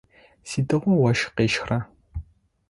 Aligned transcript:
Сыдигъо 0.49 0.93
ощх 1.09 1.29
къещхра? 1.35 1.79